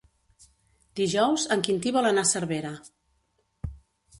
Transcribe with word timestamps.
Dijous 0.99 1.45
en 1.57 1.63
Quintí 1.67 1.93
vol 1.99 2.09
anar 2.13 2.25
a 2.25 2.31
Cervera. 2.31 2.73